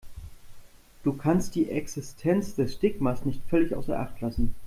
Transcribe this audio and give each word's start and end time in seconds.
Du 1.03 1.13
kannst 1.13 1.53
die 1.53 1.69
Existenz 1.69 2.55
des 2.55 2.73
Stigmas 2.73 3.23
nicht 3.23 3.43
völlig 3.51 3.75
außer 3.75 3.99
Acht 3.99 4.19
lassen. 4.19 4.55